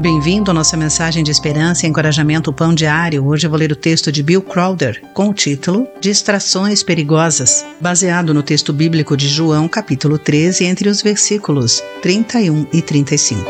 Bem-vindo 0.00 0.50
à 0.50 0.54
nossa 0.54 0.78
mensagem 0.78 1.22
de 1.22 1.30
esperança 1.30 1.84
e 1.84 1.88
encorajamento 1.90 2.50
Pão 2.54 2.74
Diário. 2.74 3.26
Hoje 3.26 3.46
vou 3.46 3.58
ler 3.58 3.70
o 3.70 3.76
texto 3.76 4.10
de 4.10 4.22
Bill 4.22 4.40
Crowder 4.40 5.02
com 5.12 5.28
o 5.28 5.34
título 5.34 5.86
Distrações 6.00 6.82
Perigosas, 6.82 7.66
baseado 7.78 8.32
no 8.32 8.42
texto 8.42 8.72
bíblico 8.72 9.14
de 9.14 9.28
João, 9.28 9.68
capítulo 9.68 10.18
13, 10.18 10.64
entre 10.64 10.88
os 10.88 11.02
versículos 11.02 11.82
31 12.00 12.66
e 12.72 12.80
35. 12.80 13.44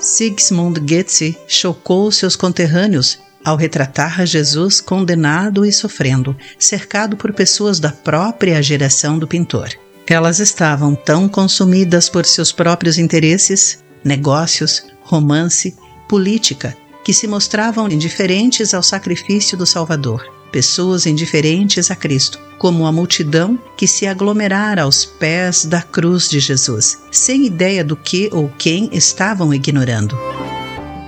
Sigismund 0.00 0.80
Goethe 0.80 1.36
chocou 1.46 2.10
seus 2.10 2.34
conterrâneos 2.34 3.18
ao 3.44 3.58
retratar 3.58 4.24
Jesus 4.24 4.80
condenado 4.80 5.66
e 5.66 5.72
sofrendo, 5.72 6.34
cercado 6.58 7.14
por 7.14 7.34
pessoas 7.34 7.78
da 7.78 7.92
própria 7.92 8.62
geração 8.62 9.18
do 9.18 9.28
pintor. 9.28 9.68
Elas 10.08 10.38
estavam 10.38 10.94
tão 10.94 11.28
consumidas 11.28 12.08
por 12.08 12.24
seus 12.24 12.50
próprios 12.50 12.96
interesses 12.96 13.86
negócios, 14.08 14.82
romance, 15.02 15.76
política, 16.08 16.76
que 17.04 17.12
se 17.12 17.28
mostravam 17.28 17.88
indiferentes 17.88 18.74
ao 18.74 18.82
sacrifício 18.82 19.56
do 19.56 19.64
Salvador, 19.64 20.24
pessoas 20.50 21.06
indiferentes 21.06 21.90
a 21.90 21.96
Cristo, 21.96 22.40
como 22.58 22.86
a 22.86 22.92
multidão 22.92 23.58
que 23.76 23.86
se 23.86 24.06
aglomerara 24.06 24.82
aos 24.82 25.04
pés 25.04 25.64
da 25.64 25.82
cruz 25.82 26.28
de 26.28 26.40
Jesus, 26.40 26.98
sem 27.12 27.46
ideia 27.46 27.84
do 27.84 27.94
que 27.94 28.28
ou 28.32 28.50
quem 28.58 28.88
estavam 28.92 29.54
ignorando. 29.54 30.18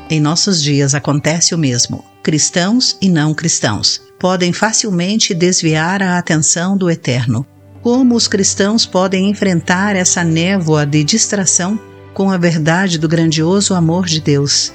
Em 0.09 0.21
nossos 0.21 0.63
dias 0.63 0.95
acontece 0.95 1.55
o 1.55 1.59
mesmo. 1.59 2.05
Cristãos 2.23 2.97
e 3.01 3.09
não 3.09 3.33
cristãos 3.33 4.01
podem 4.19 4.53
facilmente 4.53 5.33
desviar 5.33 6.03
a 6.03 6.19
atenção 6.19 6.77
do 6.77 6.91
eterno. 6.91 7.47
Como 7.81 8.15
os 8.15 8.29
cristãos 8.29 8.85
podem 8.85 9.31
enfrentar 9.31 9.97
essa 9.97 10.23
névoa 10.23 10.85
de 10.85 11.03
distração 11.03 11.81
com 12.15 12.31
a 12.31 12.37
verdade 12.37 12.99
do 12.99 13.09
grandioso 13.09 13.75
amor 13.75 14.07
de 14.07 14.21
Deus. 14.21 14.73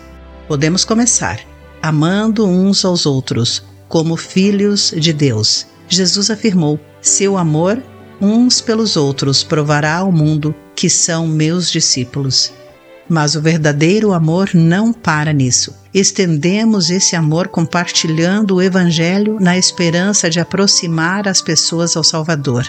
Podemos 0.48 0.86
começar 0.86 1.40
amando 1.86 2.48
uns 2.48 2.84
aos 2.84 3.06
outros, 3.06 3.62
como 3.88 4.18
filhos 4.18 4.92
de 4.98 5.14
Deus. 5.14 5.68
Jesus 5.88 6.32
afirmou: 6.32 6.80
Seu 7.00 7.38
amor 7.38 7.82
uns 8.20 8.60
pelos 8.60 8.98
outros 8.98 9.44
provará 9.44 9.98
ao 9.98 10.12
mundo 10.12 10.56
que 10.76 10.90
são 10.90 11.28
meus 11.28 11.70
discípulos. 11.70 12.52
Mas 13.08 13.36
o 13.36 13.42
verdadeiro 13.42 14.14
amor 14.14 14.50
não 14.56 14.92
para 14.92 15.32
nisso. 15.32 15.76
Estendemos 15.94 16.90
esse 16.90 17.16
amor 17.16 17.50
compartilhando 17.50 18.56
o 18.56 18.62
Evangelho 18.62 19.38
na 19.40 19.56
esperança 19.56 20.28
de 20.28 20.40
aproximar 20.40 21.28
as 21.28 21.40
pessoas 21.40 21.96
ao 21.96 22.04
Salvador. 22.04 22.66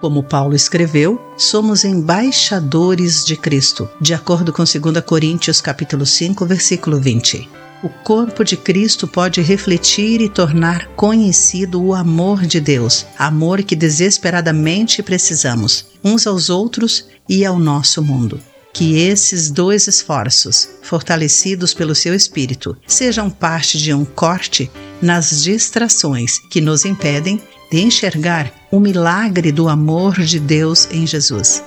Como 0.00 0.22
Paulo 0.22 0.54
escreveu, 0.54 1.20
somos 1.36 1.84
embaixadores 1.84 3.24
de 3.24 3.36
Cristo, 3.36 3.88
de 4.00 4.14
acordo 4.14 4.52
com 4.52 4.62
2 4.62 5.04
Coríntios 5.04 5.60
capítulo 5.60 6.06
5, 6.06 6.46
versículo 6.46 7.00
20. 7.00 7.48
O 7.82 7.88
corpo 8.04 8.44
de 8.44 8.56
Cristo 8.56 9.08
pode 9.08 9.40
refletir 9.40 10.20
e 10.20 10.28
tornar 10.28 10.86
conhecido 10.94 11.82
o 11.82 11.94
amor 11.94 12.46
de 12.46 12.60
Deus, 12.60 13.06
amor 13.18 13.64
que 13.64 13.74
desesperadamente 13.74 15.02
precisamos, 15.02 15.86
uns 16.02 16.28
aos 16.28 16.48
outros 16.48 17.06
e 17.28 17.44
ao 17.44 17.58
nosso 17.58 18.00
mundo. 18.00 18.40
Que 18.72 18.98
esses 18.98 19.50
dois 19.50 19.88
esforços, 19.88 20.68
fortalecidos 20.80 21.74
pelo 21.74 21.94
seu 21.94 22.14
espírito, 22.14 22.76
sejam 22.86 23.28
parte 23.28 23.78
de 23.78 23.92
um 23.92 24.04
corte 24.04 24.70
nas 25.02 25.42
distrações 25.42 26.38
que 26.50 26.60
nos 26.60 26.84
impedem 26.84 27.42
de 27.70 27.80
enxergar 27.80 28.57
o 28.70 28.78
milagre 28.78 29.50
do 29.50 29.68
amor 29.68 30.20
de 30.20 30.38
Deus 30.38 30.88
em 30.90 31.06
Jesus. 31.06 31.62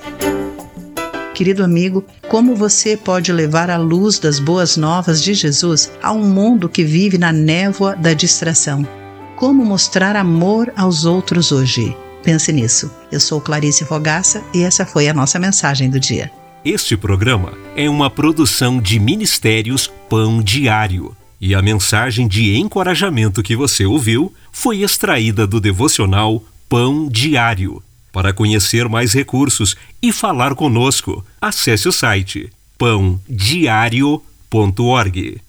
Querido 1.34 1.64
amigo, 1.64 2.06
como 2.30 2.56
você 2.56 2.96
pode 2.96 3.32
levar 3.32 3.70
a 3.70 3.78
luz 3.78 4.20
das 4.20 4.40
boas 4.40 4.78
novas 4.78 5.22
de 5.24 5.34
Jesus 5.34 5.92
a 6.04 6.12
um 6.12 6.24
mundo 6.24 6.70
que 6.70 6.84
vive 6.84 7.18
na 7.18 7.32
névoa 7.32 7.96
da 7.96 8.14
distração? 8.14 8.88
Como 9.36 9.66
mostrar 9.66 10.16
amor 10.16 10.72
aos 10.76 11.04
outros 11.04 11.52
hoje? 11.52 11.95
Pense 12.23 12.54
nisso. 12.54 12.92
Eu 13.11 13.20
sou 13.20 13.42
Clarice 13.42 13.84
Fogaça 13.84 14.44
e 14.54 14.61
essa 14.61 14.86
foi 14.86 15.08
a 15.08 15.14
nossa 15.14 15.40
mensagem 15.40 15.90
do 15.90 16.00
dia. 16.00 16.32
Este 16.64 16.95
programa 16.95 17.54
é 17.76 17.90
uma 17.90 18.11
produção 18.11 18.80
de 18.80 19.00
Ministérios 19.00 19.88
Pão 20.08 20.44
Diário. 20.44 21.16
E 21.40 21.56
a 21.56 21.61
mensagem 21.64 22.28
de 22.28 22.56
encorajamento 22.56 23.42
que 23.42 23.56
você 23.56 23.84
ouviu 23.84 24.32
foi 24.52 24.84
extraída 24.84 25.48
do 25.48 25.60
devocional 25.60 26.44
Pão 26.71 27.08
Diário. 27.09 27.83
Para 28.14 28.32
conhecer 28.32 28.87
mais 28.87 29.11
recursos 29.11 29.76
e 30.02 30.14
falar 30.14 30.55
conosco, 30.55 31.21
acesse 31.42 31.89
o 31.89 31.92
site 31.92 32.49
pãodiario.org. 32.77 35.42